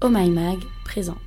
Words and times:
Oh 0.00 0.10
My 0.10 0.30
Mag 0.30 0.60
présente. 0.84 1.18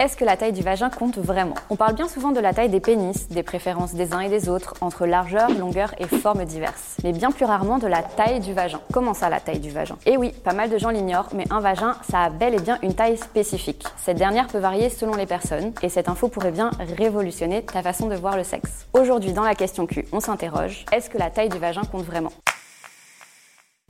Est-ce 0.00 0.16
que 0.16 0.24
la 0.24 0.38
taille 0.38 0.54
du 0.54 0.62
vagin 0.62 0.88
compte 0.88 1.18
vraiment? 1.18 1.54
On 1.68 1.76
parle 1.76 1.94
bien 1.94 2.08
souvent 2.08 2.32
de 2.32 2.40
la 2.40 2.54
taille 2.54 2.70
des 2.70 2.80
pénis, 2.80 3.28
des 3.28 3.42
préférences 3.42 3.92
des 3.92 4.14
uns 4.14 4.20
et 4.20 4.30
des 4.30 4.48
autres, 4.48 4.72
entre 4.80 5.04
largeur, 5.04 5.50
longueur 5.50 5.94
et 5.98 6.06
formes 6.06 6.46
diverses. 6.46 6.96
Mais 7.04 7.12
bien 7.12 7.30
plus 7.30 7.44
rarement 7.44 7.76
de 7.76 7.86
la 7.86 8.02
taille 8.02 8.40
du 8.40 8.54
vagin. 8.54 8.80
Comment 8.90 9.12
ça 9.12 9.28
la 9.28 9.38
taille 9.38 9.58
du 9.58 9.68
vagin? 9.68 9.98
Eh 10.06 10.16
oui, 10.16 10.32
pas 10.32 10.54
mal 10.54 10.70
de 10.70 10.78
gens 10.78 10.88
l'ignorent, 10.88 11.28
mais 11.34 11.44
un 11.50 11.60
vagin, 11.60 11.94
ça 12.10 12.20
a 12.20 12.30
bel 12.30 12.54
et 12.54 12.60
bien 12.60 12.78
une 12.82 12.94
taille 12.94 13.18
spécifique. 13.18 13.84
Cette 13.98 14.16
dernière 14.16 14.46
peut 14.46 14.60
varier 14.60 14.88
selon 14.88 15.14
les 15.14 15.26
personnes, 15.26 15.74
et 15.82 15.90
cette 15.90 16.08
info 16.08 16.28
pourrait 16.28 16.52
bien 16.52 16.70
révolutionner 16.96 17.66
ta 17.66 17.82
façon 17.82 18.06
de 18.06 18.14
voir 18.14 18.38
le 18.38 18.44
sexe. 18.44 18.86
Aujourd'hui, 18.94 19.34
dans 19.34 19.44
la 19.44 19.54
question 19.54 19.86
Q, 19.86 20.06
on 20.12 20.20
s'interroge, 20.20 20.86
est-ce 20.90 21.10
que 21.10 21.18
la 21.18 21.28
taille 21.28 21.50
du 21.50 21.58
vagin 21.58 21.82
compte 21.82 22.04
vraiment? 22.04 22.32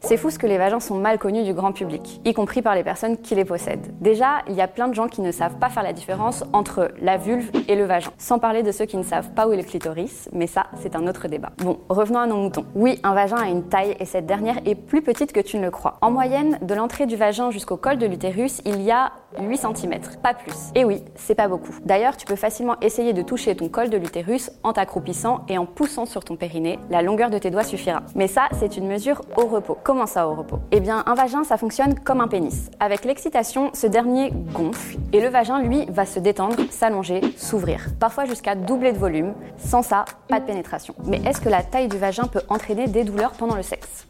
C'est 0.07 0.17
fou 0.17 0.31
ce 0.31 0.39
que 0.39 0.47
les 0.47 0.57
vagins 0.57 0.79
sont 0.79 0.95
mal 0.95 1.19
connus 1.19 1.43
du 1.43 1.53
grand 1.53 1.73
public, 1.73 2.21
y 2.25 2.33
compris 2.33 2.63
par 2.63 2.77
les 2.77 2.85
personnes 2.85 3.17
qui 3.17 3.35
les 3.35 3.45
possèdent. 3.45 3.93
Déjà, 4.01 4.43
il 4.49 4.55
y 4.55 4.61
a 4.61 4.69
plein 4.69 4.87
de 4.87 4.95
gens 4.95 5.09
qui 5.09 5.21
ne 5.21 5.33
savent 5.33 5.57
pas 5.59 5.69
faire 5.69 5.83
la 5.83 5.93
différence 5.93 6.45
entre 6.53 6.93
la 7.03 7.17
vulve 7.17 7.51
et 7.67 7.75
le 7.75 7.87
vagin, 7.87 8.11
sans 8.17 8.39
parler 8.39 8.63
de 8.63 8.71
ceux 8.71 8.85
qui 8.85 8.97
ne 8.97 9.03
savent 9.03 9.33
pas 9.33 9.49
où 9.49 9.53
est 9.53 9.57
le 9.57 9.65
clitoris, 9.65 10.29
mais 10.33 10.47
ça, 10.47 10.67
c'est 10.81 10.95
un 10.95 11.09
autre 11.09 11.27
débat. 11.27 11.51
Bon, 11.59 11.81
revenons 11.89 12.21
à 12.21 12.27
nos 12.29 12.37
moutons. 12.37 12.67
Oui, 12.77 13.01
un 13.03 13.15
vagin 13.15 13.39
a 13.39 13.49
une 13.49 13.65
taille 13.65 13.97
et 13.99 14.05
cette 14.05 14.27
dernière 14.27 14.59
est 14.65 14.77
plus 14.77 15.03
petite 15.03 15.33
que 15.33 15.41
tu 15.41 15.57
ne 15.57 15.63
le 15.63 15.73
crois. 15.73 15.99
En 16.03 16.13
moyenne, 16.13 16.61
de 16.63 16.75
l'entrée 16.75 17.07
du 17.07 17.17
vagin 17.17 17.51
jusqu'au 17.51 17.77
col 17.77 17.99
de 17.99 18.07
l'utérus, 18.07 18.63
il 18.65 18.83
y 18.83 18.93
a 18.93 19.11
8 19.39 19.57
cm, 19.57 20.01
pas 20.23 20.35
plus. 20.35 20.55
Et 20.75 20.85
oui, 20.85 21.03
c'est 21.15 21.35
pas 21.35 21.49
beaucoup. 21.49 21.75
D'ailleurs, 21.85 22.17
tu 22.17 22.27
peux 22.27 22.37
facilement 22.37 22.77
essayer 22.81 23.13
de 23.13 23.23
toucher 23.23 23.55
ton 23.57 23.69
col 23.69 23.91
de 23.91 23.97
l'utérus 23.97 24.51
en 24.63 24.73
t'accroupissant 24.73 25.41
et 25.49 25.59
en 25.59 25.67
poussant 25.67 26.07
sur 26.07 26.25
ton 26.25 26.37
périnée. 26.37 26.79
La 26.91 27.03
longueur 27.03 27.31
de 27.31 27.39
tes 27.39 27.51
doigts 27.51 27.65
suffira. 27.65 28.03
Mais 28.15 28.29
ça, 28.29 28.49
c'est 28.59 28.77
une 28.77 28.87
mesure 28.87 29.23
au 29.37 29.47
repos. 29.47 29.79
Comment 29.83 30.07
ça 30.07 30.29
au 30.29 30.35
repos? 30.35 30.59
Eh 30.71 30.81
bien, 30.81 31.03
un 31.07 31.15
vagin, 31.15 31.45
ça 31.45 31.57
fonctionne 31.57 31.99
comme 31.99 32.21
un 32.21 32.29
pénis. 32.29 32.71
Avec 32.81 33.05
l'excitation, 33.05 33.71
ce 33.73 33.87
dernier 33.87 34.33
gonfle 34.53 34.97
et 35.13 35.21
le 35.21 35.29
vagin, 35.29 35.61
lui, 35.61 35.87
va 35.89 36.07
se 36.07 36.19
détendre, 36.19 36.57
s'allonger, 36.71 37.21
s'ouvrir. 37.37 37.87
Parfois 38.01 38.25
jusqu'à 38.25 38.55
doubler 38.55 38.93
de 38.93 38.99
volume. 38.99 39.35
Sans 39.59 39.83
ça, 39.83 40.05
pas 40.29 40.41
de 40.41 40.47
pénétration. 40.47 40.95
Mais 41.05 41.21
est-ce 41.27 41.41
que 41.41 41.49
la 41.49 41.63
taille 41.63 41.89
du 41.89 41.99
vagin 41.99 42.25
peut 42.25 42.43
entraîner 42.49 42.87
des 42.87 43.05
douleurs 43.05 43.33
pendant 43.33 43.57
le 43.57 43.63
sexe? 43.63 44.07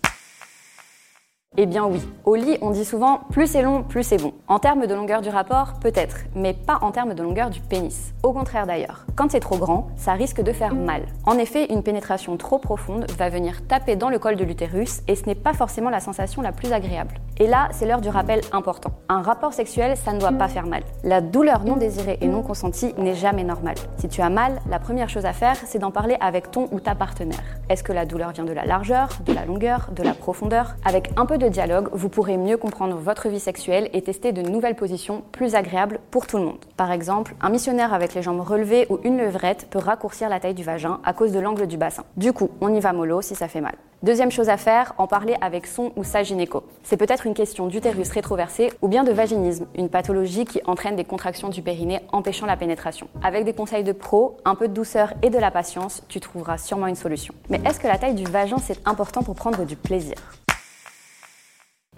Eh 1.57 1.67
bien 1.67 1.87
oui. 1.87 2.01
Au 2.25 2.35
lit, 2.35 2.59
on 2.61 2.71
dit 2.71 2.85
souvent 2.85 3.21
plus 3.31 3.47
c'est 3.47 3.62
long, 3.62 3.83
plus 3.83 4.03
c'est 4.03 4.19
bon. 4.19 4.33
En 4.49 4.59
termes 4.59 4.87
de 4.87 4.95
longueur 4.95 5.23
du 5.23 5.29
rapport, 5.29 5.75
peut-être, 5.81 6.19
mais 6.35 6.53
pas 6.53 6.79
en 6.83 6.91
termes 6.91 7.15
de 7.15 7.23
longueur 7.23 7.51
du 7.51 7.61
pénis. 7.61 8.12
Au 8.23 8.33
contraire 8.33 8.67
d'ailleurs. 8.67 9.07
Quand 9.15 9.31
c'est 9.31 9.41
trop 9.41 9.57
grand, 9.57 9.89
ça 9.97 10.12
risque 10.12 10.43
de 10.43 10.53
faire 10.53 10.75
mal. 10.75 11.03
En 11.25 11.39
effet, 11.39 11.73
une 11.73 11.83
pénétration 11.83 12.37
trop 12.37 12.59
profonde 12.59 13.07
va 13.19 13.29
venir 13.31 13.67
taper 13.67 13.97
dans 13.97 14.11
le 14.11 14.19
col 14.19 14.37
de 14.37 14.45
l'utérus 14.45 15.01
et 15.09 15.15
ce 15.15 15.25
n'est 15.27 15.34
pas 15.34 15.55
forcément 15.55 15.91
la 15.91 16.01
sensation 16.01 16.43
la 16.43 16.53
plus 16.53 16.73
agréable. 16.73 17.15
Et 17.39 17.47
là, 17.47 17.69
c'est 17.73 17.87
l'heure 17.87 18.01
du 18.01 18.09
rappel 18.09 18.41
important. 18.53 18.91
Un 19.09 19.23
rapport 19.23 19.53
sexuel, 19.53 19.97
ça 19.97 20.12
ne 20.12 20.21
doit 20.21 20.33
pas 20.33 20.49
faire 20.49 20.67
mal. 20.67 20.83
La 21.05 21.21
douleur 21.21 21.65
non 21.65 21.77
désirée 21.77 22.19
et 22.21 22.29
non 22.29 22.43
consentie 22.43 22.95
n'est 22.99 23.15
jamais 23.15 23.45
normale. 23.45 23.77
Si 23.99 24.09
tu 24.09 24.21
as 24.23 24.31
mal, 24.31 24.61
la 24.69 24.79
première 24.79 25.09
chose 25.09 25.27
à 25.27 25.33
faire, 25.33 25.57
c'est 25.67 25.79
d'en 25.79 25.91
parler 25.91 26.17
avec 26.21 26.51
ton 26.51 26.69
ou 26.73 26.81
ta 26.81 26.95
partenaire. 26.95 27.45
Est-ce 27.69 27.83
que 27.83 27.93
la 27.93 28.07
douleur 28.07 28.33
vient 28.33 28.45
de 28.45 28.53
la 28.53 28.65
largeur, 28.65 29.09
de 29.25 29.33
la 29.33 29.45
longueur, 29.45 29.91
de 29.93 30.03
la 30.03 30.15
profondeur? 30.15 30.77
Avec 30.84 31.11
un 31.17 31.27
peu 31.27 31.39
de 31.39 31.46
dialogue, 31.51 31.89
vous 31.93 32.09
pourrez 32.09 32.37
mieux 32.37 32.57
comprendre 32.57 32.97
votre 32.97 33.29
vie 33.29 33.41
sexuelle 33.41 33.89
et 33.93 34.03
tester 34.03 34.33
de 34.33 34.43
nouvelles 34.43 34.75
positions 34.75 35.23
plus 35.33 35.55
agréables 35.55 36.01
pour 36.11 36.27
tout 36.27 36.39
le 36.39 36.45
monde. 36.45 36.65
Par 36.77 36.93
exemple, 36.93 37.35
un 37.41 37.51
missionnaire 37.51 37.95
avec 37.95 38.15
les 38.15 38.23
jambes 38.23 38.41
relevées 38.41 38.87
ou 38.91 38.99
une 39.05 39.19
levrette 39.19 39.67
peut 39.71 39.79
raccourcir 39.79 40.29
la 40.29 40.41
taille 40.41 40.55
du 40.55 40.65
vagin 40.65 41.01
à 41.05 41.13
cause 41.13 41.33
de 41.33 41.41
l'angle 41.41 41.67
du 41.67 41.77
bassin. 41.77 42.05
Du 42.17 42.33
coup, 42.33 42.51
on 42.61 42.75
y 42.75 42.81
va 42.81 42.93
mollo 42.93 43.23
si 43.23 43.35
ça 43.35 43.49
fait 43.49 43.61
mal. 43.61 43.75
Deuxième 44.03 44.31
chose 44.31 44.51
à 44.51 44.57
faire, 44.57 44.93
en 44.99 45.07
parler 45.07 45.37
avec 45.41 45.67
son 45.67 45.91
ou 45.97 46.05
sa 46.05 46.23
gynéco. 46.23 46.63
C'est 46.83 46.97
peut-être 46.97 47.27
une 47.27 47.35
question 47.35 47.67
d'utérus 47.67 48.11
rétroversé 48.11 48.71
ou 48.83 48.89
bien 48.89 49.05
de 49.05 49.13
vaginisme, 49.13 49.67
une 49.75 49.89
pathologie 49.89 50.45
qui 50.45 50.61
entraîne 50.67 50.97
des 50.97 51.05
contractions 51.05 51.49
du 51.49 51.63
périnée 51.63 52.01
empêchant 52.13 52.47
la 52.47 52.57
pénétration. 52.57 53.09
Avec 53.23 53.45
des 53.45 53.55
conseils 53.55 53.85
de 53.85 53.93
pro, 53.93 54.37
un 54.45 54.55
peu 54.55 54.69
de 54.69 54.75
douceur 54.75 55.15
et 55.23 55.31
de 55.31 55.39
la 55.39 55.51
patience, 55.51 56.03
tu 56.09 56.21
trouveras 56.21 56.59
sûrement 56.59 56.87
une 56.87 56.95
solution. 56.95 57.35
Mais 57.49 57.61
est-ce 57.65 57.81
que 57.81 57.89
la 57.89 57.99
taille 57.99 58.15
du 58.15 58.25
vagin 58.25 58.59
c'est 58.59 58.87
important 58.87 59.23
pour 59.23 59.35
prendre 59.35 59.65
du 59.65 59.77
plaisir? 59.77 60.15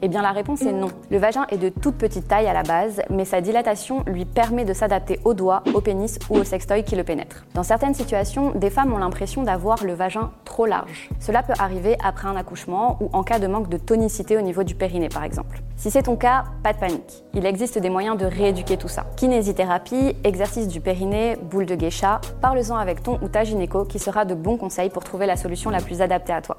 Eh 0.01 0.09
bien 0.09 0.23
la 0.23 0.33
réponse 0.33 0.63
est 0.63 0.73
non. 0.73 0.89
Le 1.11 1.19
vagin 1.19 1.47
est 1.51 1.59
de 1.59 1.69
toute 1.69 1.97
petite 1.97 2.29
taille 2.29 2.47
à 2.47 2.53
la 2.53 2.63
base, 2.63 3.03
mais 3.11 3.25
sa 3.25 3.41
dilatation 3.41 4.05
lui 4.07 4.25
permet 4.25 4.65
de 4.65 4.73
s'adapter 4.73 5.21
au 5.25 5.35
doigt, 5.35 5.63
au 5.75 5.81
pénis 5.81 6.19
ou 6.31 6.37
au 6.37 6.45
sextoy 6.45 6.85
qui 6.85 6.97
le 6.97 7.05
pénètre. 7.05 7.45
Dans 7.55 7.63
certaines 7.63 7.95
situations, 7.95 8.53
des 8.53 8.71
femmes 8.71 8.93
ont 8.93 8.99
l'impression 8.99 9.43
d'avoir 9.43 9.85
le 9.85 9.95
vagin 9.95 10.31
trop 10.45 10.67
large. 10.67 11.09
Cela 11.21 11.43
peut 11.43 11.55
arriver 11.59 11.97
après 12.05 12.29
un 12.29 12.37
accouchement 12.37 12.97
ou 13.01 13.09
en 13.13 13.23
cas 13.23 13.39
de 13.39 13.47
manque 13.47 13.69
de 13.69 13.77
tonicité 13.77 14.37
au 14.37 14.41
niveau 14.41 14.63
du 14.63 14.75
périnée 14.75 15.09
par 15.09 15.25
exemple. 15.25 15.63
Si 15.77 15.91
c'est 15.91 16.03
ton 16.03 16.17
cas, 16.17 16.45
pas 16.63 16.73
de 16.73 16.79
panique. 16.79 17.25
Il 17.35 17.47
existe 17.47 17.79
des 17.79 17.91
moyens 17.91 18.17
de 18.17 18.27
rééduquer 18.27 18.77
tout 18.77 18.89
ça. 18.89 19.07
Kinésithérapie, 19.17 20.17
exercice 20.25 20.69
du 20.69 20.81
périnée, 20.81 21.37
boule 21.51 21.67
de 21.67 21.75
geisha, 21.75 22.21
parle-en 22.41 22.77
avec 22.77 23.03
ton 23.03 23.19
ou 23.23 23.29
ta 23.29 23.45
gynéco 23.45 23.85
qui 23.85 23.99
sera 23.99 24.25
de 24.25 24.35
bons 24.35 24.57
conseils 24.57 24.91
pour 24.91 25.05
trouver 25.05 25.27
la 25.27 25.37
solution 25.37 25.71
la 25.71 25.81
plus 25.81 26.03
adaptée 26.03 26.33
à 26.33 26.43
toi. 26.43 26.59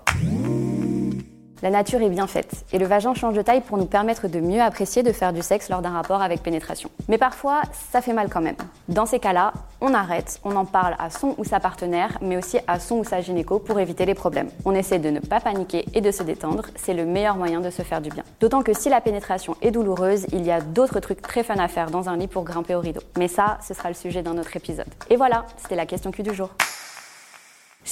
La 1.62 1.70
nature 1.70 2.02
est 2.02 2.09
bien 2.09 2.25
faite 2.25 2.64
et 2.72 2.78
le 2.78 2.86
vagin 2.86 3.14
change 3.14 3.34
de 3.34 3.42
taille 3.42 3.59
pour 3.59 3.78
nous 3.78 3.86
permettre 3.86 4.30
de 4.30 4.40
mieux 4.40 4.62
apprécier 4.62 5.03
de 5.03 5.12
faire 5.12 5.34
du 5.34 5.42
sexe 5.42 5.70
lors 5.70 5.81
d'un 5.81 5.90
rapport 5.90 6.22
avec 6.22 6.42
pénétration. 6.42 6.90
Mais 7.09 7.18
parfois, 7.18 7.64
ça 7.92 8.02
fait 8.02 8.14
mal 8.14 8.30
quand 8.30 8.40
même. 8.40 8.56
Dans 8.88 9.06
ces 9.06 9.20
cas-là, 9.20 9.52
on 9.81 9.94
arrête, 9.94 10.40
on 10.46 10.56
en 10.56 10.64
parle 10.64 10.96
à 11.00 11.09
son 11.09 11.36
ou 11.38 11.44
sa 11.44 11.59
partenaire, 11.59 12.18
mais 12.22 12.38
aussi 12.38 12.59
à 12.68 12.80
son 12.80 13.00
ou 13.00 13.03
sa 13.03 13.19
gynéco 13.19 13.59
pour 13.59 13.78
éviter 13.78 14.06
les 14.06 14.14
problèmes. 14.14 14.50
On 14.64 14.74
essaie 14.74 15.00
de 15.00 15.09
ne 15.09 15.19
pas 15.19 15.42
paniquer 15.42 15.84
et 15.94 16.00
de 16.00 16.12
se 16.12 16.24
détendre, 16.24 16.64
c'est 16.78 16.94
le 16.94 17.06
meilleur 17.06 17.36
moyen 17.36 17.59
de 17.59 17.69
se 17.69 17.81
faire 17.81 18.00
du 18.00 18.09
bien. 18.09 18.24
D'autant 18.40 18.62
que 18.62 18.74
si 18.74 18.88
la 18.88 19.02
pénétration 19.02 19.58
est 19.62 19.72
douloureuse, 19.72 20.28
il 20.31 20.46
y 20.46 20.52
a 20.52 20.62
d'autres 20.62 21.02
trucs 21.02 21.22
très 21.22 21.44
fun 21.44 21.56
à 21.56 21.68
faire 21.68 21.92
dans 21.92 22.08
un 22.08 22.16
lit 22.16 22.28
pour 22.28 22.44
grimper 22.44 22.75
au 22.75 22.80
rideau. 22.80 23.02
Mais 23.18 23.28
ça, 23.28 23.58
ce 23.68 23.74
sera 23.74 23.90
le 23.90 23.96
sujet 23.96 24.22
d'un 24.22 24.38
autre 24.38 24.56
épisode. 24.56 24.88
Et 25.09 25.18
voilà, 25.18 25.46
c'était 25.58 25.75
la 25.75 25.86
question 25.86 26.12
Q 26.12 26.24
du 26.24 26.34
jour. 26.34 26.50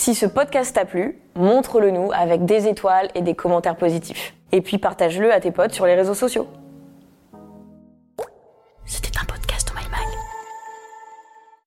Si 0.07 0.15
ce 0.15 0.25
podcast 0.25 0.73
t'a 0.73 0.85
plu, 0.85 1.19
montre-le 1.35 1.91
nous 1.91 2.13
avec 2.13 2.45
des 2.45 2.69
étoiles 2.69 3.09
et 3.13 3.21
des 3.21 3.35
commentaires 3.35 3.75
positifs. 3.75 4.35
Et 4.53 4.61
puis 4.61 4.77
partage-le 4.77 5.33
à 5.33 5.41
tes 5.41 5.51
potes 5.51 5.73
sur 5.73 5.85
les 5.85 5.95
réseaux 5.95 6.13
sociaux. 6.13 6.47